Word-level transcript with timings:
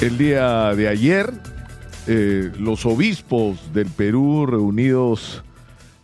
El 0.00 0.16
día 0.16 0.76
de 0.76 0.86
ayer, 0.86 1.32
eh, 2.06 2.52
los 2.56 2.86
obispos 2.86 3.72
del 3.72 3.88
Perú 3.90 4.46
reunidos 4.46 5.42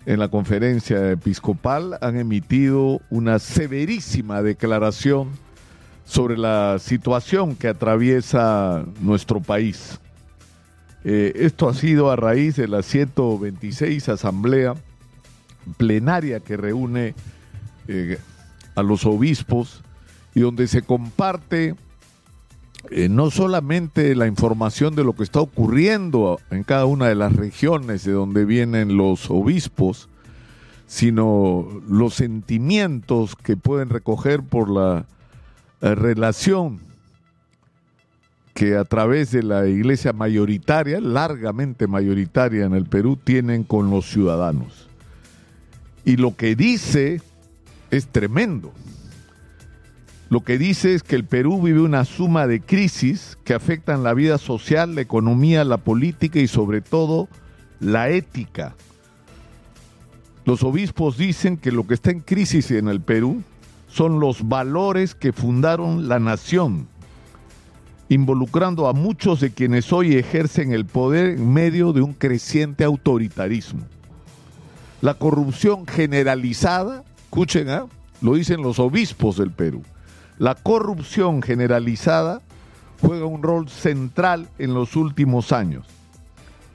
en 0.05 0.19
la 0.19 0.27
conferencia 0.27 1.13
episcopal 1.13 1.97
han 2.01 2.19
emitido 2.19 3.01
una 3.09 3.39
severísima 3.39 4.43
declaración 4.43 5.31
sobre 6.05 6.37
la 6.37 6.79
situación 6.81 7.55
que 7.55 7.69
atraviesa 7.69 8.85
nuestro 9.01 9.41
país. 9.41 10.01
Eh, 11.05 11.33
esto 11.37 11.69
ha 11.69 11.75
sido 11.75 12.11
a 12.11 12.17
raíz 12.17 12.57
de 12.57 12.67
la 12.67 12.83
126 12.83 14.09
asamblea 14.09 14.75
plenaria 15.77 16.41
que 16.41 16.57
reúne 16.57 17.15
eh, 17.87 18.19
a 18.75 18.83
los 18.83 19.07
obispos 19.07 19.83
y 20.35 20.41
donde 20.41 20.67
se 20.67 20.83
comparte 20.83 21.77
eh, 22.91 23.09
no 23.09 23.31
solamente 23.31 24.15
la 24.15 24.27
información 24.27 24.95
de 24.95 25.05
lo 25.05 25.15
que 25.15 25.23
está 25.23 25.41
ocurriendo 25.41 26.39
en 26.51 26.65
cada 26.65 26.87
una 26.87 27.09
de 27.09 27.15
las 27.15 27.35
regiones 27.35 28.05
de 28.05 28.13
donde 28.13 28.45
vienen 28.45 28.97
los 28.97 29.31
obispos, 29.31 30.09
sino 30.87 31.67
los 31.89 32.15
sentimientos 32.15 33.37
que 33.37 33.57
pueden 33.57 33.89
recoger 33.89 34.43
por 34.43 34.71
la 34.71 35.07
eh, 35.81 35.95
relación 35.95 36.81
que 38.53 38.77
a 38.77 38.85
través 38.85 39.33
de 39.33 39.43
la 39.43 39.67
iglesia 39.67 40.13
mayoritaria, 40.13 41.01
largamente 41.01 41.89
mayoritaria 41.89 42.65
en 42.65 42.75
el 42.75 42.85
Perú, 42.85 43.19
tienen 43.23 43.65
con 43.65 43.91
los 43.91 44.09
ciudadanos. 44.09 44.89
Y 46.05 46.17
lo 46.17 46.37
que 46.37 46.55
dice 46.55 47.21
es 47.91 48.07
tremendo. 48.07 48.73
Lo 50.31 50.41
que 50.41 50.59
dice 50.59 50.95
es 50.95 51.03
que 51.03 51.17
el 51.17 51.25
Perú 51.25 51.61
vive 51.63 51.81
una 51.81 52.05
suma 52.05 52.47
de 52.47 52.61
crisis 52.61 53.39
que 53.45 53.55
afectan 53.55 54.03
la 54.03 54.15
vida 54.15 54.39
social, 54.39 54.95
la 54.95 55.03
economía, 55.03 55.65
la 55.65 55.77
política 55.77 56.39
y 56.39 56.49
sobre 56.49 56.81
todo 56.81 57.29
la 57.79 58.09
ética. 58.09 58.75
Los 60.45 60.63
obispos 60.63 61.17
dicen 61.17 61.57
que 61.57 61.73
lo 61.73 61.87
que 61.87 61.95
está 61.95 62.11
en 62.11 62.21
crisis 62.21 62.71
en 62.71 62.89
el 62.89 63.01
Perú 63.01 63.43
son 63.89 64.19
los 64.19 64.49
valores 64.49 65.15
que 65.15 65.33
fundaron 65.33 66.09
la 66.09 66.19
nación, 66.19 66.89
involucrando 68.09 68.89
a 68.89 68.93
muchos 68.93 69.41
de 69.41 69.53
quienes 69.53 69.93
hoy 69.93 70.17
ejercen 70.17 70.73
el 70.73 70.85
poder 70.85 71.39
en 71.39 71.53
medio 71.53 71.93
de 71.93 72.03
un 72.03 72.13
creciente 72.13 72.85
autoritarismo. 72.85 73.83
La 75.01 75.15
corrupción 75.15 75.87
generalizada, 75.87 77.05
escuchen, 77.25 77.69
¿ah? 77.69 77.87
lo 78.21 78.35
dicen 78.35 78.63
los 78.63 78.79
obispos 78.79 79.37
del 79.37 79.51
Perú, 79.51 79.83
la 80.39 80.55
corrupción 80.55 81.43
generalizada 81.43 82.41
juega 83.01 83.27
un 83.27 83.43
rol 83.43 83.69
central 83.69 84.49
en 84.59 84.75
los 84.75 84.97
últimos 84.97 85.53
años. 85.53 85.87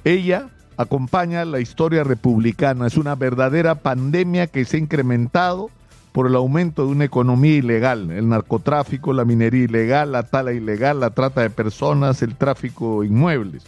Ella 0.04 0.50
acompaña 0.78 1.44
la 1.44 1.60
historia 1.60 2.04
republicana, 2.04 2.88
es 2.88 2.98
una 2.98 3.16
verdadera 3.16 3.76
pandemia 3.76 4.48
que 4.48 4.64
se 4.64 4.78
ha 4.78 4.80
incrementado 4.80 5.70
por 6.12 6.26
el 6.28 6.36
aumento 6.36 6.86
de 6.86 6.92
una 6.92 7.06
economía 7.06 7.56
ilegal, 7.56 8.10
el 8.12 8.30
narcotráfico, 8.30 9.14
la 9.14 9.26
minería 9.26 9.66
ilegal, 9.66 10.14
la 10.14 10.24
tala 10.24 10.54
ilegal, 10.54 11.00
la 11.00 11.12
trata 11.12 11.42
de 11.42 11.50
personas, 11.50 12.22
el 12.22 12.36
tráfico 12.36 13.02
de 13.02 13.08
inmuebles, 13.08 13.64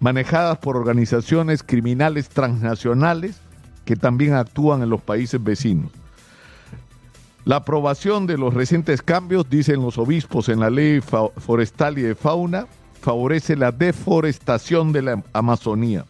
manejadas 0.00 0.58
por 0.58 0.76
organizaciones 0.76 1.62
criminales 1.62 2.28
transnacionales 2.28 3.40
que 3.84 3.96
también 3.96 4.34
actúan 4.34 4.82
en 4.82 4.90
los 4.90 5.02
países 5.02 5.42
vecinos. 5.42 5.90
La 7.44 7.56
aprobación 7.56 8.26
de 8.26 8.38
los 8.38 8.54
recientes 8.54 9.02
cambios, 9.02 9.50
dicen 9.50 9.82
los 9.82 9.98
obispos 9.98 10.48
en 10.48 10.60
la 10.60 10.70
ley 10.70 11.02
forestal 11.36 11.98
y 11.98 12.02
de 12.02 12.14
fauna, 12.14 12.66
favorece 13.02 13.54
la 13.54 13.70
deforestación 13.70 14.92
de 14.92 15.02
la 15.02 15.22
Amazonía. 15.34 16.06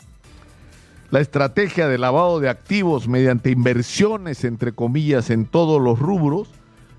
La 1.11 1.19
estrategia 1.19 1.89
de 1.89 1.99
lavado 1.99 2.39
de 2.39 2.49
activos 2.49 3.09
mediante 3.09 3.51
inversiones, 3.51 4.45
entre 4.45 4.73
comillas, 4.73 5.31
en 5.31 5.45
todos 5.47 5.83
los 5.83 5.99
rubros, 5.99 6.49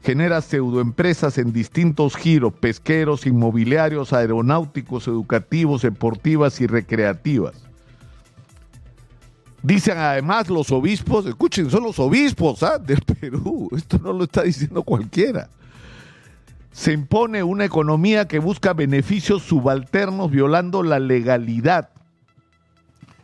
genera 0.04 0.42
pseudoempresas 0.42 1.38
en 1.38 1.54
distintos 1.54 2.18
giros, 2.18 2.54
pesqueros, 2.54 3.26
inmobiliarios, 3.26 4.12
aeronáuticos, 4.12 5.08
educativos, 5.08 5.82
deportivas 5.82 6.59
y 6.59 6.68
recreativas. 6.68 7.65
Dicen 9.66 9.98
además 9.98 10.48
los 10.48 10.72
obispos, 10.72 11.26
escuchen, 11.26 11.72
son 11.72 11.81
los 11.81 11.98
obispos 11.98 12.62
¿ah? 12.62 12.78
del 12.78 13.02
Perú, 13.02 13.68
esto 13.76 13.98
no 13.98 14.14
lo 14.14 14.26
está 14.26 14.44
diciendo 14.44 14.84
cualquiera. 14.84 15.50
Se 16.72 16.94
impone 16.94 17.42
una 17.42 17.66
economía 17.66 18.28
que 18.28 18.38
busca 18.38 18.74
beneficios 18.74 19.42
subalternos 19.42 20.30
violando 20.30 20.84
la 20.84 21.00
legalidad, 21.00 21.90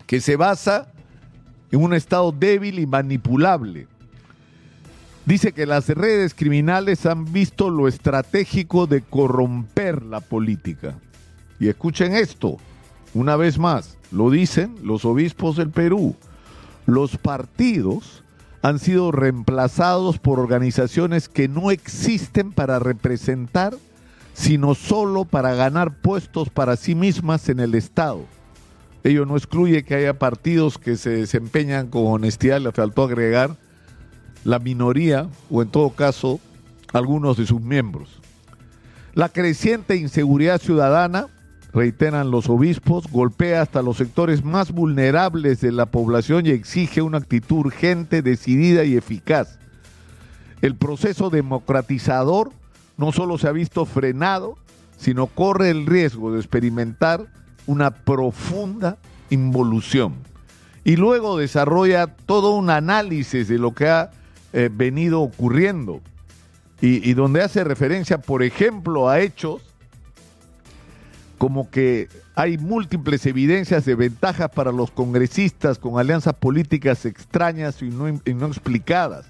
que 0.08 0.20
se 0.20 0.36
basa 0.36 0.92
en 1.70 1.84
un 1.84 1.94
Estado 1.94 2.32
débil 2.32 2.80
y 2.80 2.88
manipulable. 2.88 3.86
Dice 5.28 5.52
que 5.52 5.68
las 5.68 5.90
redes 5.90 6.34
criminales 6.34 7.06
han 7.06 7.32
visto 7.32 7.70
lo 7.70 7.88
estratégico 7.88 8.88
de 8.88 9.04
corromper 9.04 10.02
la 10.02 10.22
política. 10.22 10.98
Y 11.60 11.68
escuchen 11.68 12.16
esto, 12.16 12.58
una 13.14 13.36
vez 13.36 13.60
más, 13.60 14.00
lo 14.12 14.32
dicen 14.32 14.78
los 14.82 15.06
obispos 15.06 15.56
del 15.56 15.70
Perú 15.70 16.16
los 16.86 17.18
partidos 17.18 18.24
han 18.62 18.80
sido 18.80 19.12
reemplazados 19.12 20.20
por 20.20 20.40
organizaciones 20.40 21.28
que 21.28 21.48
no 21.48 21.72
existen 21.72 22.52
para 22.52 22.80
representar, 22.80 23.76
sino 24.34 24.76
solo 24.76 25.26
para 25.26 25.56
ganar 25.56 25.96
puestos 26.02 26.50
para 26.50 26.76
sí 26.76 26.94
mismas 26.96 27.50
en 27.50 27.60
el 27.60 27.76
Estado. 27.76 28.26
Ello 29.04 29.26
no 29.26 29.36
excluye 29.36 29.84
que 29.84 29.96
haya 29.96 30.20
partidos 30.20 30.78
que 30.78 30.96
se 30.96 31.10
desempeñan 31.10 31.88
con 31.88 32.06
honestidad, 32.06 32.62
le 32.62 32.72
faltó 32.72 33.04
agregar 33.04 33.58
la 34.44 34.60
minoría 34.60 35.28
o 35.50 35.62
en 35.62 35.70
todo 35.70 35.90
caso 35.92 36.40
algunos 36.94 37.38
de 37.38 37.48
sus 37.48 37.62
miembros. 37.62 38.20
La 39.14 39.30
creciente 39.30 39.96
inseguridad 39.96 40.62
ciudadana 40.62 41.28
reiteran 41.74 42.32
los 42.32 42.50
obispos, 42.50 43.10
golpea 43.10 43.62
hasta 43.62 43.82
los 43.82 43.98
sectores 43.98 44.44
más 44.44 44.72
vulnerables 44.72 45.62
de 45.62 45.72
la 45.72 45.86
población 45.86 46.46
y 46.46 46.50
exige 46.50 47.02
una 47.02 47.20
actitud 47.20 47.58
urgente, 47.58 48.22
decidida 48.22 48.84
y 48.84 48.98
eficaz. 48.98 49.58
El 50.62 50.76
proceso 50.76 51.30
democratizador 51.30 52.52
no 52.98 53.12
solo 53.12 53.38
se 53.38 53.48
ha 53.48 53.52
visto 53.52 53.86
frenado, 53.86 54.58
sino 54.98 55.28
corre 55.28 55.70
el 55.70 55.86
riesgo 55.88 56.32
de 56.32 56.40
experimentar 56.40 57.28
una 57.66 57.92
profunda 57.92 58.98
involución. 59.30 60.16
Y 60.84 60.98
luego 60.98 61.38
desarrolla 61.38 62.08
todo 62.08 62.52
un 62.52 62.70
análisis 62.70 63.48
de 63.48 63.58
lo 63.58 63.74
que 63.74 63.88
ha 63.88 64.12
eh, 64.54 64.70
venido 64.72 65.22
ocurriendo 65.22 66.02
y, 66.82 67.08
y 67.10 67.14
donde 67.14 67.42
hace 67.42 67.64
referencia, 67.64 68.20
por 68.20 68.44
ejemplo, 68.44 69.08
a 69.10 69.20
hechos 69.20 69.71
como 71.42 71.72
que 71.72 72.08
hay 72.36 72.60
múltiples 72.60 73.26
evidencias 73.26 73.84
de 73.84 73.96
ventajas 73.96 74.52
para 74.52 74.72
los 74.72 74.92
congresistas 74.92 75.80
con 75.80 75.98
alianzas 75.98 76.36
políticas 76.36 77.04
extrañas 77.04 77.82
y 77.82 77.86
no, 77.86 78.08
explicadas. 78.46 79.26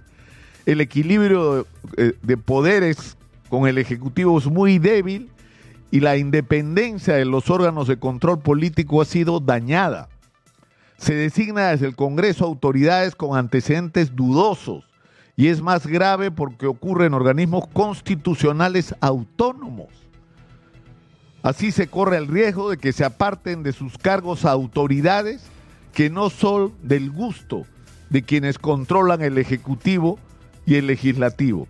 El 0.65 0.81
equilibrio 0.81 1.65
eh, 1.95 2.11
de, 2.21 2.35
poderes 2.35 3.15
con 3.47 3.65
el 3.65 3.77
Ejecutivo 3.77 4.37
es 4.37 4.47
muy 4.47 4.77
débil 4.77 5.29
y 5.89 6.01
la 6.01 6.17
independencia 6.17 7.13
de 7.13 7.23
los 7.23 7.49
órganos 7.49 7.87
de 7.87 7.95
control 7.95 8.39
político 8.39 9.01
ha 9.01 9.05
sido 9.05 9.39
dañada. 9.39 10.09
Se 10.97 11.13
designa 11.13 11.69
desde 11.69 11.87
el 11.87 11.95
Congreso 11.95 12.43
autoridades 12.43 13.15
con 13.15 13.37
antecedentes 13.37 14.13
dudosos 14.17 14.83
y 15.37 15.47
es 15.47 15.61
más 15.61 15.87
grave 15.87 16.29
porque 16.29 16.67
ocurre 16.67 17.05
en 17.05 17.13
organismos 17.13 17.67
constitucionales 17.67 18.93
autónomos. 18.99 20.10
Así 21.43 21.71
se 21.71 21.87
corre 21.87 22.17
el 22.17 22.27
riesgo 22.27 22.69
de 22.69 22.77
que 22.77 22.93
se 22.93 23.03
aparten 23.03 23.63
de 23.63 23.73
sus 23.73 23.97
cargos 23.97 24.45
autoridades 24.45 25.41
que 25.93 26.09
no 26.09 26.29
son 26.29 26.73
del 26.83 27.11
gusto 27.11 27.65
de 28.09 28.23
quienes 28.23 28.59
controlan 28.59 29.21
el 29.21 29.37
Ejecutivo 29.37 30.19
y 30.65 30.75
el 30.75 30.87
Legislativo. 30.87 31.67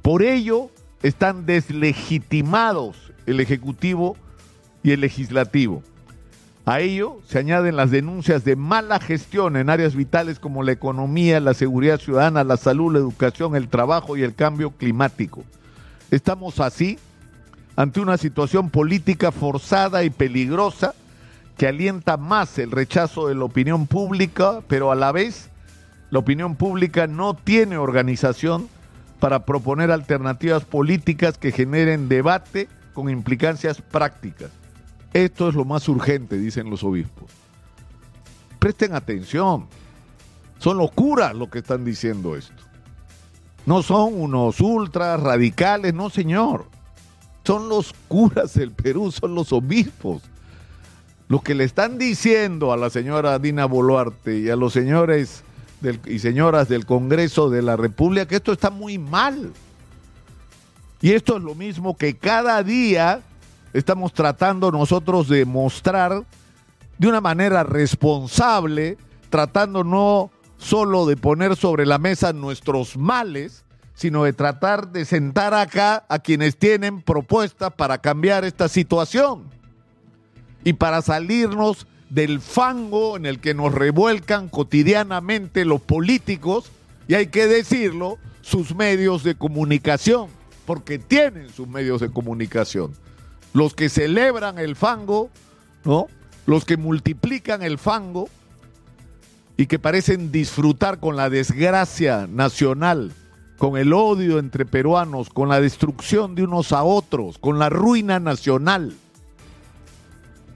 Por 0.00 0.22
ello 0.22 0.70
están 1.02 1.46
deslegitimados 1.46 3.12
el 3.26 3.40
Ejecutivo 3.40 4.16
y 4.82 4.90
el 4.90 5.00
Legislativo. 5.00 5.82
A 6.64 6.80
ello 6.80 7.18
se 7.26 7.38
añaden 7.38 7.76
las 7.76 7.90
denuncias 7.90 8.44
de 8.44 8.56
mala 8.56 9.00
gestión 9.00 9.56
en 9.56 9.68
áreas 9.68 9.94
vitales 9.94 10.38
como 10.38 10.62
la 10.62 10.72
economía, 10.72 11.40
la 11.40 11.54
seguridad 11.54 12.00
ciudadana, 12.00 12.44
la 12.44 12.56
salud, 12.56 12.92
la 12.92 13.00
educación, 13.00 13.54
el 13.56 13.68
trabajo 13.68 14.16
y 14.16 14.22
el 14.22 14.34
cambio 14.34 14.70
climático. 14.70 15.44
Estamos 16.10 16.60
así 16.60 16.98
ante 17.76 18.00
una 18.00 18.16
situación 18.16 18.70
política 18.70 19.32
forzada 19.32 20.04
y 20.04 20.10
peligrosa 20.10 20.94
que 21.56 21.66
alienta 21.66 22.16
más 22.16 22.58
el 22.58 22.70
rechazo 22.70 23.28
de 23.28 23.34
la 23.34 23.44
opinión 23.44 23.86
pública, 23.86 24.60
pero 24.68 24.90
a 24.90 24.94
la 24.94 25.12
vez 25.12 25.50
la 26.10 26.18
opinión 26.18 26.56
pública 26.56 27.06
no 27.06 27.34
tiene 27.34 27.78
organización 27.78 28.68
para 29.20 29.44
proponer 29.44 29.90
alternativas 29.90 30.64
políticas 30.64 31.38
que 31.38 31.52
generen 31.52 32.08
debate 32.08 32.68
con 32.92 33.08
implicancias 33.08 33.80
prácticas. 33.80 34.50
Esto 35.12 35.48
es 35.48 35.54
lo 35.54 35.64
más 35.64 35.88
urgente, 35.88 36.38
dicen 36.38 36.70
los 36.70 36.82
obispos. 36.84 37.30
Presten 38.58 38.94
atención. 38.94 39.66
Son 40.58 40.76
los 40.78 40.90
curas 40.92 41.34
los 41.34 41.48
que 41.48 41.58
están 41.58 41.84
diciendo 41.84 42.36
esto. 42.36 42.62
No 43.66 43.82
son 43.82 44.20
unos 44.20 44.60
ultras 44.60 45.20
radicales, 45.20 45.94
no 45.94 46.10
señor. 46.10 46.66
Son 47.44 47.68
los 47.68 47.92
curas 48.08 48.54
del 48.54 48.70
Perú, 48.72 49.10
son 49.10 49.34
los 49.34 49.52
obispos. 49.52 50.22
Los 51.28 51.42
que 51.42 51.54
le 51.54 51.64
están 51.64 51.98
diciendo 51.98 52.72
a 52.72 52.76
la 52.76 52.90
señora 52.90 53.38
Dina 53.38 53.64
Boluarte 53.66 54.38
y 54.38 54.50
a 54.50 54.56
los 54.56 54.72
señores 54.72 55.44
y 56.06 56.18
señoras 56.18 56.68
del 56.68 56.86
Congreso 56.86 57.50
de 57.50 57.62
la 57.62 57.76
República 57.76 58.26
que 58.26 58.36
esto 58.36 58.52
está 58.52 58.70
muy 58.70 58.98
mal. 58.98 59.52
Y 61.00 61.12
esto 61.12 61.36
es 61.36 61.42
lo 61.42 61.54
mismo 61.54 61.96
que 61.96 62.16
cada 62.16 62.62
día 62.62 63.22
estamos 63.72 64.12
tratando 64.12 64.70
nosotros 64.70 65.28
de 65.28 65.44
mostrar 65.44 66.24
de 66.98 67.08
una 67.08 67.20
manera 67.20 67.64
responsable, 67.64 68.96
tratando 69.28 69.82
no 69.82 70.30
solo 70.58 71.06
de 71.06 71.16
poner 71.16 71.56
sobre 71.56 71.86
la 71.86 71.98
mesa 71.98 72.32
nuestros 72.32 72.96
males, 72.96 73.64
sino 73.94 74.24
de 74.24 74.32
tratar 74.32 74.92
de 74.92 75.04
sentar 75.04 75.54
acá 75.54 76.04
a 76.08 76.18
quienes 76.18 76.56
tienen 76.56 77.02
propuestas 77.02 77.72
para 77.72 77.98
cambiar 77.98 78.44
esta 78.44 78.68
situación 78.68 79.44
y 80.64 80.72
para 80.74 81.02
salirnos 81.02 81.86
del 82.12 82.40
fango 82.40 83.16
en 83.16 83.26
el 83.26 83.40
que 83.40 83.54
nos 83.54 83.72
revuelcan 83.72 84.48
cotidianamente 84.48 85.64
los 85.64 85.80
políticos, 85.80 86.70
y 87.08 87.14
hay 87.14 87.28
que 87.28 87.46
decirlo, 87.46 88.18
sus 88.42 88.74
medios 88.74 89.22
de 89.22 89.34
comunicación, 89.34 90.28
porque 90.66 90.98
tienen 90.98 91.48
sus 91.48 91.66
medios 91.68 92.00
de 92.00 92.10
comunicación. 92.10 92.92
Los 93.54 93.74
que 93.74 93.88
celebran 93.88 94.58
el 94.58 94.76
fango, 94.76 95.30
¿no? 95.84 96.06
Los 96.44 96.64
que 96.64 96.76
multiplican 96.76 97.62
el 97.62 97.78
fango 97.78 98.28
y 99.56 99.66
que 99.66 99.78
parecen 99.78 100.32
disfrutar 100.32 101.00
con 101.00 101.16
la 101.16 101.30
desgracia 101.30 102.26
nacional, 102.26 103.12
con 103.62 103.76
el 103.76 103.92
odio 103.92 104.40
entre 104.40 104.66
peruanos, 104.66 105.30
con 105.30 105.48
la 105.48 105.60
destrucción 105.60 106.34
de 106.34 106.42
unos 106.42 106.72
a 106.72 106.82
otros, 106.82 107.38
con 107.38 107.60
la 107.60 107.68
ruina 107.68 108.18
nacional. 108.18 108.92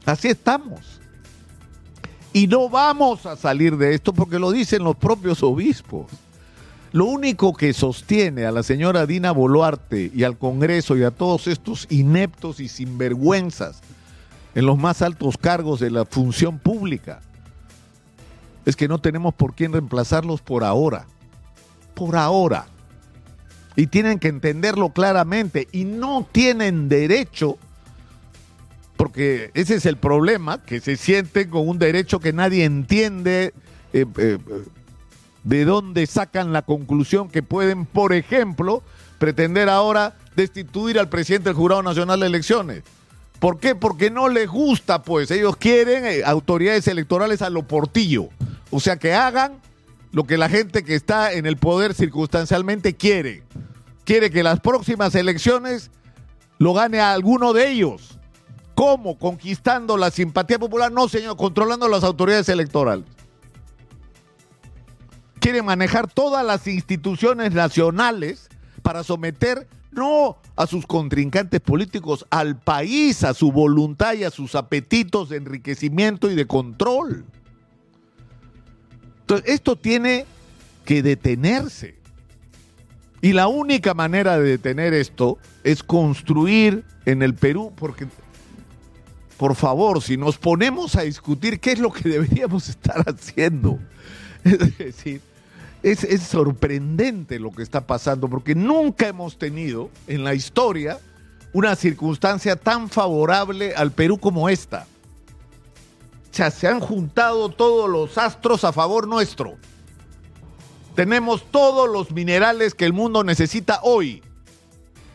Así 0.04 0.26
estamos. 0.26 1.00
Y 2.32 2.48
no 2.48 2.68
vamos 2.68 3.24
a 3.24 3.36
salir 3.36 3.76
de 3.76 3.94
esto 3.94 4.12
porque 4.12 4.40
lo 4.40 4.50
dicen 4.50 4.82
los 4.82 4.96
propios 4.96 5.44
obispos. 5.44 6.06
Lo 6.90 7.04
único 7.04 7.54
que 7.54 7.72
sostiene 7.72 8.44
a 8.44 8.50
la 8.50 8.64
señora 8.64 9.06
Dina 9.06 9.30
Boluarte 9.30 10.10
y 10.12 10.24
al 10.24 10.36
Congreso 10.36 10.96
y 10.96 11.04
a 11.04 11.12
todos 11.12 11.46
estos 11.46 11.86
ineptos 11.88 12.58
y 12.58 12.66
sinvergüenzas 12.66 13.82
en 14.56 14.66
los 14.66 14.78
más 14.78 15.00
altos 15.00 15.38
cargos 15.38 15.78
de 15.78 15.92
la 15.92 16.06
función 16.06 16.58
pública 16.58 17.20
es 18.64 18.74
que 18.74 18.88
no 18.88 18.98
tenemos 18.98 19.32
por 19.32 19.54
quién 19.54 19.72
reemplazarlos 19.72 20.40
por 20.40 20.64
ahora. 20.64 21.06
Por 21.94 22.16
ahora. 22.16 22.66
Y 23.76 23.88
tienen 23.88 24.18
que 24.18 24.28
entenderlo 24.28 24.90
claramente. 24.90 25.68
Y 25.70 25.84
no 25.84 26.26
tienen 26.32 26.88
derecho 26.88 27.58
porque 28.96 29.50
ese 29.54 29.74
es 29.74 29.86
el 29.86 29.96
problema, 29.96 30.62
que 30.62 30.80
se 30.80 30.96
sienten 30.96 31.50
con 31.50 31.68
un 31.68 31.78
derecho 31.78 32.18
que 32.18 32.32
nadie 32.32 32.64
entiende, 32.64 33.52
eh, 33.92 34.06
eh, 34.16 34.38
de 35.44 35.64
dónde 35.64 36.06
sacan 36.06 36.52
la 36.52 36.62
conclusión 36.62 37.28
que 37.28 37.42
pueden, 37.42 37.86
por 37.86 38.12
ejemplo, 38.12 38.82
pretender 39.18 39.68
ahora 39.68 40.16
destituir 40.34 40.98
al 40.98 41.08
presidente 41.08 41.50
del 41.50 41.56
Jurado 41.56 41.82
Nacional 41.82 42.20
de 42.20 42.26
Elecciones. 42.26 42.82
¿Por 43.38 43.60
qué? 43.60 43.74
Porque 43.74 44.10
no 44.10 44.28
les 44.28 44.48
gusta, 44.48 45.02
pues 45.02 45.30
ellos 45.30 45.56
quieren 45.56 46.06
eh, 46.06 46.22
autoridades 46.24 46.88
electorales 46.88 47.42
a 47.42 47.50
lo 47.50 47.62
portillo, 47.62 48.30
o 48.70 48.80
sea, 48.80 48.96
que 48.96 49.12
hagan 49.12 49.60
lo 50.10 50.24
que 50.24 50.38
la 50.38 50.48
gente 50.48 50.82
que 50.82 50.94
está 50.94 51.32
en 51.32 51.44
el 51.44 51.58
poder 51.58 51.92
circunstancialmente 51.92 52.94
quiere. 52.94 53.42
Quiere 54.06 54.30
que 54.30 54.42
las 54.42 54.60
próximas 54.60 55.14
elecciones 55.14 55.90
lo 56.58 56.72
gane 56.72 57.00
a 57.00 57.12
alguno 57.12 57.52
de 57.52 57.68
ellos 57.68 58.16
¿Cómo? 58.76 59.18
Conquistando 59.18 59.96
la 59.96 60.10
simpatía 60.10 60.58
popular. 60.58 60.92
No, 60.92 61.08
señor, 61.08 61.38
controlando 61.38 61.88
las 61.88 62.04
autoridades 62.04 62.50
electorales. 62.50 63.06
Quiere 65.40 65.62
manejar 65.62 66.12
todas 66.12 66.44
las 66.44 66.66
instituciones 66.66 67.54
nacionales 67.54 68.50
para 68.82 69.02
someter 69.02 69.66
no 69.92 70.36
a 70.56 70.66
sus 70.66 70.86
contrincantes 70.86 71.62
políticos, 71.62 72.26
al 72.28 72.60
país, 72.60 73.24
a 73.24 73.32
su 73.32 73.50
voluntad 73.50 74.12
y 74.12 74.24
a 74.24 74.30
sus 74.30 74.54
apetitos 74.54 75.30
de 75.30 75.38
enriquecimiento 75.38 76.30
y 76.30 76.34
de 76.34 76.46
control. 76.46 77.24
Entonces, 79.20 79.54
esto 79.54 79.76
tiene 79.76 80.26
que 80.84 81.02
detenerse. 81.02 81.96
Y 83.26 83.32
la 83.32 83.48
única 83.48 83.92
manera 83.92 84.38
de 84.38 84.50
detener 84.50 84.94
esto 84.94 85.38
es 85.64 85.82
construir 85.82 86.84
en 87.06 87.24
el 87.24 87.34
Perú, 87.34 87.72
porque 87.74 88.06
por 89.36 89.56
favor, 89.56 90.00
si 90.00 90.16
nos 90.16 90.38
ponemos 90.38 90.94
a 90.94 91.02
discutir 91.02 91.58
qué 91.58 91.72
es 91.72 91.80
lo 91.80 91.90
que 91.90 92.08
deberíamos 92.08 92.68
estar 92.68 93.02
haciendo, 93.04 93.80
es 94.44 94.78
decir, 94.78 95.22
es, 95.82 96.06
sorprendente 96.22 97.40
lo 97.40 97.50
que 97.50 97.64
está 97.64 97.84
pasando, 97.84 98.28
porque 98.28 98.54
nunca 98.54 99.08
hemos 99.08 99.38
tenido 99.38 99.90
en 100.06 100.22
la 100.22 100.34
historia 100.34 101.00
una 101.52 101.74
circunstancia 101.74 102.54
tan 102.54 102.88
favorable 102.88 103.74
al 103.74 103.90
Perú 103.90 104.18
como 104.18 104.48
esta. 104.48 104.86
O 106.30 106.34
sea, 106.36 106.52
se 106.52 106.68
han 106.68 106.78
juntado 106.78 107.48
todos 107.48 107.90
los 107.90 108.18
astros 108.18 108.62
a 108.62 108.72
favor 108.72 109.08
nuestro. 109.08 109.56
Tenemos 110.96 111.44
todos 111.50 111.90
los 111.90 112.10
minerales 112.10 112.74
que 112.74 112.86
el 112.86 112.94
mundo 112.94 113.22
necesita 113.22 113.80
hoy 113.82 114.22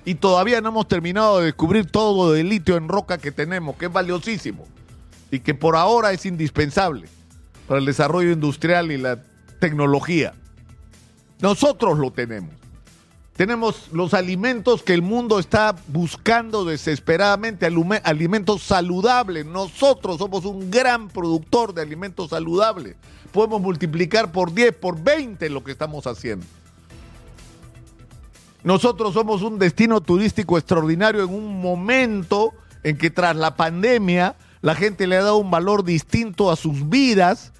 y 0.05 0.13
todavía 0.13 0.61
no 0.61 0.69
hemos 0.69 0.87
terminado 0.87 1.39
de 1.39 1.45
descubrir 1.45 1.87
todo 1.87 2.35
el 2.35 2.49
litio 2.49 2.77
en 2.77 2.87
roca 2.87 3.17
que 3.17 3.31
tenemos, 3.31 3.75
que 3.77 3.87
es 3.87 3.91
valiosísimo 3.91 4.67
y 5.31 5.39
que 5.39 5.55
por 5.55 5.75
ahora 5.75 6.11
es 6.11 6.27
indispensable 6.27 7.07
para 7.67 7.79
el 7.79 7.85
desarrollo 7.87 8.31
industrial 8.31 8.91
y 8.91 8.97
la 8.97 9.23
tecnología. 9.59 10.35
Nosotros 11.39 11.97
lo 11.97 12.11
tenemos. 12.11 12.60
Tenemos 13.41 13.87
los 13.91 14.13
alimentos 14.13 14.83
que 14.83 14.93
el 14.93 15.01
mundo 15.01 15.39
está 15.39 15.75
buscando 15.87 16.63
desesperadamente, 16.63 17.65
alimentos 18.03 18.61
saludables. 18.61 19.47
Nosotros 19.47 20.19
somos 20.19 20.45
un 20.45 20.69
gran 20.69 21.07
productor 21.09 21.73
de 21.73 21.81
alimentos 21.81 22.29
saludables. 22.29 22.97
Podemos 23.31 23.59
multiplicar 23.59 24.31
por 24.31 24.53
10, 24.53 24.75
por 24.75 25.01
20 25.01 25.49
lo 25.49 25.63
que 25.63 25.71
estamos 25.71 26.05
haciendo. 26.05 26.45
Nosotros 28.63 29.15
somos 29.15 29.41
un 29.41 29.57
destino 29.57 30.01
turístico 30.01 30.59
extraordinario 30.59 31.23
en 31.23 31.33
un 31.33 31.59
momento 31.59 32.53
en 32.83 32.95
que 32.95 33.09
tras 33.09 33.35
la 33.35 33.55
pandemia 33.55 34.35
la 34.61 34.75
gente 34.75 35.07
le 35.07 35.17
ha 35.17 35.23
dado 35.23 35.37
un 35.37 35.49
valor 35.49 35.83
distinto 35.83 36.51
a 36.51 36.55
sus 36.55 36.89
vidas 36.89 37.53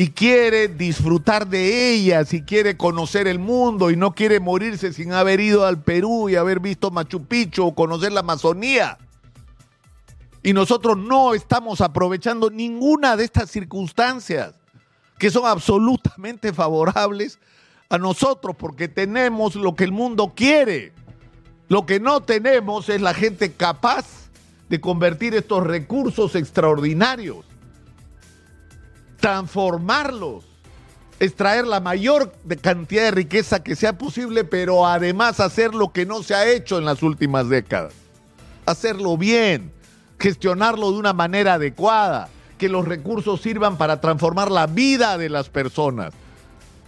y 0.00 0.12
quiere 0.12 0.68
disfrutar 0.68 1.46
de 1.46 1.92
ellas 1.92 2.32
y 2.32 2.40
quiere 2.40 2.78
conocer 2.78 3.28
el 3.28 3.38
mundo 3.38 3.90
y 3.90 3.96
no 3.96 4.14
quiere 4.14 4.40
morirse 4.40 4.94
sin 4.94 5.12
haber 5.12 5.40
ido 5.40 5.66
al 5.66 5.82
Perú 5.82 6.30
y 6.30 6.36
haber 6.36 6.58
visto 6.58 6.90
Machu 6.90 7.26
Picchu 7.26 7.66
o 7.66 7.74
conocer 7.74 8.10
la 8.10 8.20
Amazonía. 8.20 8.96
Y 10.42 10.54
nosotros 10.54 10.96
no 10.96 11.34
estamos 11.34 11.82
aprovechando 11.82 12.48
ninguna 12.48 13.14
de 13.14 13.24
estas 13.24 13.50
circunstancias 13.50 14.54
que 15.18 15.30
son 15.30 15.44
absolutamente 15.44 16.50
favorables 16.54 17.38
a 17.90 17.98
nosotros 17.98 18.56
porque 18.58 18.88
tenemos 18.88 19.54
lo 19.54 19.74
que 19.74 19.84
el 19.84 19.92
mundo 19.92 20.32
quiere. 20.34 20.94
Lo 21.68 21.84
que 21.84 22.00
no 22.00 22.22
tenemos 22.22 22.88
es 22.88 23.02
la 23.02 23.12
gente 23.12 23.52
capaz 23.52 24.06
de 24.70 24.80
convertir 24.80 25.34
estos 25.34 25.66
recursos 25.66 26.36
extraordinarios, 26.36 27.44
transformarlos, 29.20 30.44
extraer 31.18 31.66
la 31.66 31.80
mayor 31.80 32.32
cantidad 32.60 33.04
de 33.04 33.10
riqueza 33.10 33.62
que 33.62 33.76
sea 33.76 33.98
posible, 33.98 34.44
pero 34.44 34.86
además 34.86 35.40
hacer 35.40 35.74
lo 35.74 35.92
que 35.92 36.06
no 36.06 36.22
se 36.22 36.34
ha 36.34 36.48
hecho 36.48 36.78
en 36.78 36.84
las 36.84 37.02
últimas 37.02 37.48
décadas. 37.48 37.92
Hacerlo 38.66 39.16
bien, 39.16 39.72
gestionarlo 40.18 40.90
de 40.90 40.98
una 40.98 41.12
manera 41.12 41.54
adecuada, 41.54 42.28
que 42.58 42.68
los 42.68 42.86
recursos 42.86 43.40
sirvan 43.40 43.78
para 43.78 44.00
transformar 44.00 44.50
la 44.50 44.66
vida 44.66 45.16
de 45.18 45.28
las 45.28 45.48
personas 45.48 46.12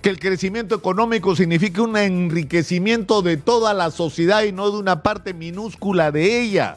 que 0.02 0.10
el 0.10 0.18
crecimiento 0.18 0.74
económico 0.74 1.36
signifique 1.36 1.80
un 1.80 1.96
enriquecimiento 1.96 3.22
de 3.22 3.36
toda 3.36 3.72
la 3.72 3.92
sociedad 3.92 4.42
y 4.42 4.50
no 4.50 4.68
de 4.72 4.78
una 4.78 5.00
parte 5.00 5.32
minúscula 5.32 6.10
de 6.10 6.40
ella. 6.40 6.76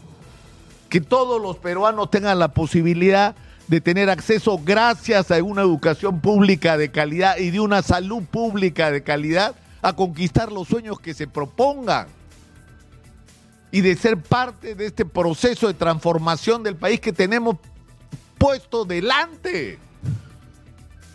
Que 0.89 1.01
todos 1.01 1.41
los 1.41 1.57
peruanos 1.57 2.11
tengan 2.11 2.37
la 2.37 2.49
posibilidad 2.49 3.35
de 3.67 3.81
tener 3.81 4.09
acceso 4.09 4.59
gracias 4.63 5.31
a 5.31 5.41
una 5.43 5.61
educación 5.61 6.19
pública 6.21 6.77
de 6.77 6.91
calidad 6.91 7.37
y 7.37 7.51
de 7.51 7.59
una 7.59 7.81
salud 7.81 8.23
pública 8.23 8.91
de 8.91 9.03
calidad 9.03 9.55
a 9.81 9.93
conquistar 9.93 10.51
los 10.51 10.67
sueños 10.67 10.99
que 10.99 11.13
se 11.13 11.27
propongan. 11.27 12.07
y 13.71 13.81
de 13.81 13.95
ser 13.97 14.15
parte 14.17 14.73
de 14.73 14.85
este 14.85 15.03
proceso 15.03 15.67
de 15.67 15.73
transformación 15.73 16.63
del 16.63 16.77
país 16.77 17.01
que 17.01 17.11
tenemos 17.11 17.57
puesto 18.37 18.85
delante. 18.85 19.79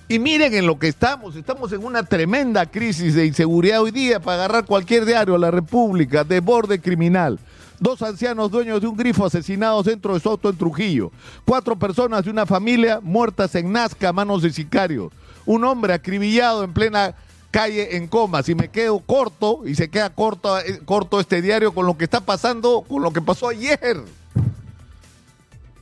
Y 0.08 0.18
miren 0.18 0.52
en 0.52 0.66
lo 0.66 0.78
que 0.78 0.88
estamos, 0.88 1.36
estamos 1.36 1.72
en 1.72 1.84
una 1.84 2.02
tremenda 2.02 2.66
crisis 2.66 3.14
de 3.14 3.24
inseguridad 3.24 3.80
hoy 3.80 3.92
día 3.92 4.20
para 4.20 4.44
agarrar 4.44 4.66
cualquier 4.66 5.06
diario 5.06 5.36
a 5.36 5.38
la 5.38 5.50
República 5.50 6.24
de 6.24 6.40
borde 6.40 6.80
criminal. 6.80 7.38
Dos 7.80 8.02
ancianos 8.02 8.50
dueños 8.50 8.82
de 8.82 8.86
un 8.86 8.96
grifo 8.96 9.24
asesinados 9.24 9.86
dentro 9.86 10.12
de 10.12 10.20
su 10.20 10.28
auto 10.28 10.50
en 10.50 10.58
Trujillo. 10.58 11.10
Cuatro 11.46 11.78
personas 11.78 12.26
de 12.26 12.30
una 12.30 12.44
familia 12.44 13.00
muertas 13.02 13.54
en 13.54 13.72
Nazca 13.72 14.10
a 14.10 14.12
manos 14.12 14.42
de 14.42 14.52
sicarios. 14.52 15.10
Un 15.46 15.64
hombre 15.64 15.94
acribillado 15.94 16.62
en 16.62 16.74
plena 16.74 17.14
calle 17.50 17.96
en 17.96 18.06
coma. 18.06 18.42
Si 18.42 18.54
me 18.54 18.68
quedo 18.68 19.00
corto, 19.00 19.62
y 19.64 19.74
se 19.74 19.88
queda 19.88 20.10
corto, 20.10 20.58
eh, 20.58 20.82
corto 20.84 21.20
este 21.20 21.40
diario 21.40 21.72
con 21.72 21.86
lo 21.86 21.96
que 21.96 22.04
está 22.04 22.20
pasando, 22.20 22.84
con 22.86 23.02
lo 23.02 23.14
que 23.14 23.22
pasó 23.22 23.48
ayer. 23.48 24.04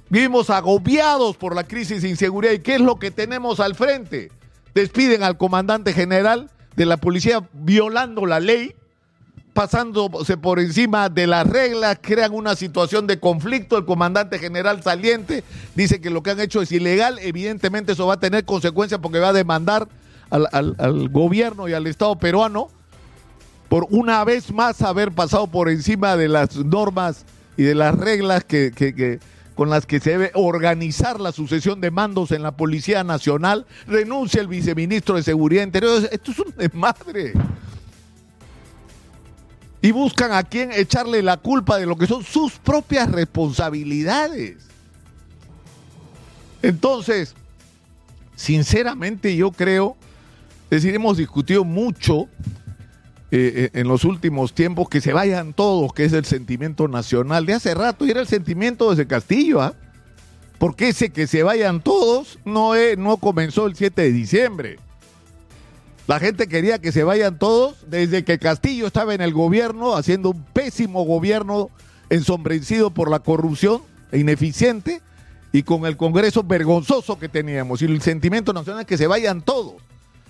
Vivimos 0.09 0.51
agobiados 0.51 1.37
por 1.37 1.57
la 1.57 1.65
crisis 1.65 2.03
de 2.03 2.11
inseguridad. 2.11 2.53
¿Y 2.53 2.61
qué 2.61 2.77
es 2.77 2.81
lo 2.81 3.01
que 3.01 3.11
tenemos 3.11 3.59
al 3.59 3.75
frente? 3.75 4.31
Despiden 4.73 5.25
al 5.25 5.37
comandante 5.37 5.93
general 5.93 6.49
de 6.77 6.87
la 6.87 6.97
policía 6.97 7.49
violando 7.53 8.25
la 8.25 8.39
ley 8.39 8.77
pasándose 9.59 10.37
por 10.37 10.61
encima 10.61 11.09
de 11.09 11.27
las 11.27 11.45
reglas, 11.45 11.99
crean 12.01 12.33
una 12.33 12.55
situación 12.55 13.09
de 13.09 13.19
conflicto. 13.19 13.77
El 13.77 13.85
comandante 13.85 14.39
general 14.39 14.85
saliente 14.85 15.43
dice 15.75 16.01
que 16.01 16.11
lo 16.11 16.23
que 16.23 16.31
han 16.31 16.39
hecho 16.39 16.63
es 16.63 16.71
ilegal. 16.71 17.19
Evidentemente 17.19 17.91
eso 17.91 18.07
va 18.07 18.15
a 18.15 18.21
tener 18.21 18.45
consecuencias 18.45 19.01
porque 19.01 19.19
va 19.19 19.31
a 19.31 19.33
demandar 19.33 19.89
al, 20.31 21.09
gobierno 21.09 21.67
y 21.67 21.73
al 21.73 21.89
Estado 21.89 22.17
peruano 22.21 22.69
por 23.69 23.89
una 23.91 24.23
vez 24.23 24.53
más 24.53 24.81
haber 24.81 25.11
pasado 25.11 25.49
por 25.49 25.69
encima 25.69 26.17
de 26.17 26.29
las 26.29 26.55
normas 26.55 27.25
y 27.57 27.65
de 27.65 27.75
las 27.75 27.97
reglas 27.97 28.45
que, 28.45 29.19
con 29.57 29.71
las 29.71 29.87
que 29.87 29.99
se 29.99 30.11
debe 30.11 30.31
organizar 30.35 31.19
la 31.19 31.33
sucesión 31.33 31.81
de 31.81 31.91
mandos 31.91 32.31
en 32.31 32.45
la 32.45 32.53
Policía 32.53 33.03
Nacional. 33.03 33.67
Renuncia 33.89 34.41
el 34.41 34.47
viceministro 34.47 35.17
de 35.17 35.25
Seguridad 35.25 35.65
Interior. 35.65 36.09
Esto 36.13 36.31
es 36.31 36.39
un 36.39 36.55
desmadre 36.57 37.33
y 39.81 39.93
buscan 39.93 40.33
a 40.33 40.43
quién 40.43 40.73
echarle 40.73 41.23
la 41.23 41.37
culpa 41.37 41.79
de 41.79 41.87
lo 41.87 41.97
que 41.97 42.07
son 42.07 42.25
sus 42.25 42.53
propias 42.53 43.11
responsabilidades. 43.11 44.57
Entonces, 46.63 47.35
sinceramente 48.35 49.37
yo 49.37 49.53
creo, 49.53 49.97
es 50.65 50.83
decir, 50.83 50.95
hemos 50.95 51.17
discutido 51.17 51.65
mucho 51.65 52.29
eh, 53.31 53.71
eh, 53.71 53.71
en 53.75 53.87
los 53.87 54.05
últimos 54.05 54.53
tiempos 54.53 54.89
que 54.89 55.01
se 55.01 55.13
vayan 55.13 55.53
todos, 55.53 55.93
que 55.93 56.05
es 56.05 56.13
el 56.13 56.25
sentimiento 56.25 56.89
nacional 56.89 57.47
de 57.47 57.55
hace 57.55 57.75
rato 57.75 58.05
y 58.05 58.11
era 58.11 58.21
el 58.21 58.27
sentimiento 58.27 58.91
desde 58.91 59.07
Castillo, 59.07 59.61
¿ah? 59.61 59.75
Porque 60.59 60.89
ese 60.89 61.11
que 61.11 61.29
se 61.29 61.45
vayan 61.45 61.81
todos 61.81 62.41
no, 62.45 62.73
no 62.97 63.17
comenzó 63.19 63.67
el 63.67 63.77
7 63.77 64.03
de 64.03 64.13
diciembre. 64.13 64.79
La 66.09 66.19
gente 66.19 66.49
quería 66.49 66.79
que 66.79 66.91
se 66.91 67.05
vayan 67.05 67.39
todos 67.39 67.77
desde 67.87 68.25
que 68.25 68.39
Castillo 68.39 68.87
estaba 68.87 69.13
en 69.13 69.21
el 69.21 69.35
gobierno, 69.35 69.95
haciendo 69.95 70.31
un 70.31 70.43
pésimo 70.43 71.05
gobierno 71.05 71.69
ensombrecido 72.09 72.89
por 72.91 73.11
la 73.11 73.19
corrupción 73.19 73.83
e 74.11 74.19
ineficiente 74.19 75.03
y 75.53 75.65
con 75.65 75.85
el 75.85 75.99
Congreso 75.99 76.43
vergonzoso 76.43 77.19
que 77.19 77.29
teníamos. 77.29 77.83
Y 77.83 77.85
el 77.85 78.01
sentimiento 78.01 78.55
nacional 78.55 78.81
es 78.81 78.87
que 78.87 78.97
se 78.97 79.07
vayan 79.07 79.43
todos. 79.43 79.75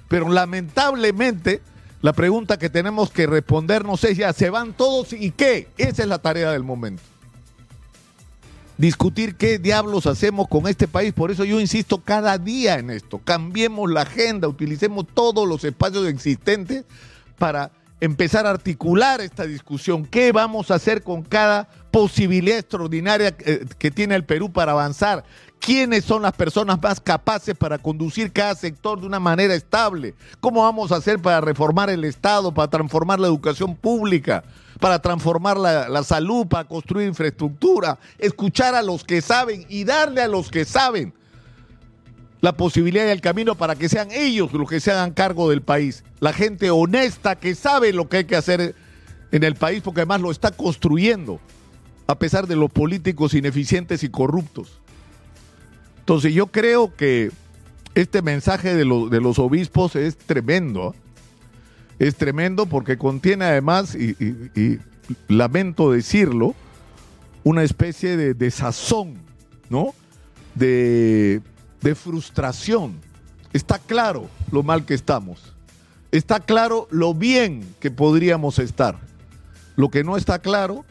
Pero 0.08 0.28
lamentablemente 0.28 1.62
la 2.02 2.12
pregunta 2.12 2.58
que 2.58 2.70
tenemos 2.70 3.12
que 3.12 3.28
respondernos 3.28 4.02
es 4.02 4.18
ya, 4.18 4.32
¿se 4.32 4.50
van 4.50 4.72
todos 4.72 5.12
y 5.12 5.30
qué? 5.30 5.68
Esa 5.78 6.02
es 6.02 6.08
la 6.08 6.18
tarea 6.18 6.50
del 6.50 6.64
momento 6.64 7.04
discutir 8.78 9.34
qué 9.34 9.58
diablos 9.58 10.06
hacemos 10.06 10.48
con 10.48 10.66
este 10.68 10.88
país. 10.88 11.12
Por 11.12 11.30
eso 11.30 11.44
yo 11.44 11.60
insisto 11.60 11.98
cada 11.98 12.38
día 12.38 12.78
en 12.78 12.90
esto. 12.90 13.20
Cambiemos 13.22 13.90
la 13.90 14.02
agenda, 14.02 14.48
utilicemos 14.48 15.06
todos 15.12 15.46
los 15.46 15.64
espacios 15.64 16.06
existentes 16.06 16.84
para 17.36 17.72
empezar 18.00 18.46
a 18.46 18.50
articular 18.50 19.20
esta 19.20 19.44
discusión. 19.44 20.06
¿Qué 20.06 20.32
vamos 20.32 20.70
a 20.70 20.76
hacer 20.76 21.02
con 21.02 21.22
cada 21.22 21.68
posibilidad 21.90 22.58
extraordinaria 22.58 23.34
eh, 23.40 23.66
que 23.78 23.90
tiene 23.90 24.14
el 24.14 24.24
Perú 24.24 24.52
para 24.52 24.72
avanzar? 24.72 25.24
¿Quiénes 25.58 26.04
son 26.04 26.22
las 26.22 26.34
personas 26.34 26.80
más 26.80 27.00
capaces 27.00 27.56
para 27.56 27.78
conducir 27.78 28.32
cada 28.32 28.54
sector 28.54 29.00
de 29.00 29.06
una 29.06 29.18
manera 29.18 29.54
estable? 29.54 30.14
¿Cómo 30.38 30.62
vamos 30.62 30.92
a 30.92 30.96
hacer 30.96 31.18
para 31.18 31.40
reformar 31.40 31.90
el 31.90 32.04
Estado, 32.04 32.54
para 32.54 32.70
transformar 32.70 33.18
la 33.18 33.26
educación 33.26 33.74
pública? 33.74 34.44
Para 34.78 35.00
transformar 35.00 35.56
la, 35.56 36.02
salud, 36.04 36.46
para 36.46 36.68
construir 36.68 37.08
infraestructura, 37.08 37.98
escuchar 38.18 38.74
a 38.74 38.82
los 38.82 39.04
que 39.04 39.20
saben 39.20 39.66
y 39.68 39.84
darle 39.84 40.22
a 40.22 40.28
los 40.28 40.50
que 40.50 40.64
saben 40.64 41.12
la 42.40 42.56
posibilidad 42.56 43.06
y 43.06 43.10
el 43.10 43.20
camino 43.20 43.56
para 43.56 43.74
que 43.74 43.88
sean 43.88 44.10
ellos 44.12 44.52
los 44.52 44.68
que 44.68 44.80
se 44.80 44.92
hagan 44.92 45.12
cargo 45.12 45.50
del 45.50 45.62
país. 45.62 46.04
La 46.20 46.32
gente 46.32 46.70
honesta 46.70 47.36
que 47.36 47.54
sabe 47.54 47.92
lo 47.92 48.08
que 48.08 48.18
hay 48.18 48.24
que 48.24 48.36
hacer 48.36 48.76
en 49.32 49.42
el 49.42 49.56
país 49.56 49.82
porque 49.82 50.00
además 50.00 50.20
lo 50.20 50.30
está 50.30 50.52
construyendo 50.52 51.40
a 52.06 52.18
pesar 52.18 52.46
de 52.46 52.56
los 52.56 52.70
políticos 52.70 53.34
ineficientes 53.34 54.02
y 54.02 54.08
corruptos. 54.08 54.80
Entonces 55.98 56.32
yo 56.32 56.46
creo 56.46 56.94
que 56.94 57.30
este 57.94 58.22
mensaje 58.22 58.74
de, 58.74 58.84
de 58.84 59.20
los 59.20 59.38
obispos 59.38 59.96
es 59.96 60.16
tremendo. 60.16 60.94
¿eh? 60.94 61.07
Es 61.98 62.16
tremendo 62.16 62.66
porque 62.66 62.98
contiene 62.98 63.44
además, 63.44 63.94
y, 63.94 64.78
lamento 65.26 65.92
decirlo, 65.92 66.54
una 67.44 67.62
especie 67.62 68.16
de, 68.16 68.34
desazón, 68.34 69.14
¿no? 69.70 69.94
De, 70.54 71.40
de 71.80 71.94
frustración. 71.94 72.94
Está 73.52 73.78
claro 73.78 74.28
lo 74.52 74.62
mal 74.62 74.84
que 74.84 74.94
estamos. 74.94 75.54
Está 76.10 76.40
claro 76.40 76.88
lo 76.90 77.14
bien 77.14 77.74
que 77.80 77.90
podríamos 77.90 78.58
estar. 78.58 78.98
Lo 79.76 79.90
que 79.90 80.04
no 80.04 80.16
está 80.16 80.38
claro 80.38 80.84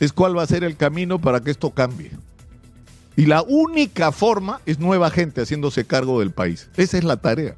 es 0.00 0.12
cuál 0.12 0.36
va 0.36 0.42
a 0.42 0.46
ser 0.46 0.64
el 0.64 0.76
camino 0.76 1.18
para 1.18 1.40
que 1.40 1.50
esto 1.50 1.70
cambie. 1.70 2.10
Y 3.16 3.26
la 3.26 3.42
única 3.42 4.12
forma 4.12 4.60
es 4.66 4.78
nueva 4.78 5.10
gente 5.10 5.40
haciéndose 5.40 5.86
cargo 5.86 6.20
del 6.20 6.32
país. 6.32 6.68
Esa 6.76 6.98
es 6.98 7.04
la 7.04 7.16
tarea. 7.16 7.56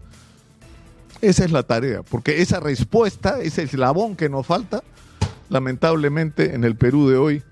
Esa 1.21 1.45
es 1.45 1.51
la 1.51 1.65
tarea, 1.65 2.03
porque 2.03 2.43
esa 2.43 2.61
respuesta, 2.61 3.41
ese 3.41 3.65
eslabón 3.65 4.15
que 4.15 4.29
nos 4.29 4.47
falta, 4.47 4.85
lamentablemente 5.49 6.55
en 6.55 6.63
el 6.63 6.77
Perú 6.77 7.09
de 7.09 7.17
hoy 7.17 7.43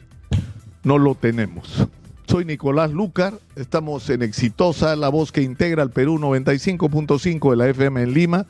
no 0.84 0.98
lo 0.98 1.16
tenemos. 1.16 1.88
Soy 2.28 2.44
Nicolás 2.44 2.92
Lucar, 2.92 3.34
estamos 3.56 4.08
en 4.10 4.22
Exitosa, 4.22 4.94
la 4.94 5.08
voz 5.08 5.32
que 5.32 5.42
integra 5.42 5.82
el 5.82 5.90
Perú 5.90 6.18
95.5 6.18 7.50
de 7.50 7.56
la 7.56 7.68
FM 7.68 8.02
en 8.02 8.14
Lima. 8.14 8.46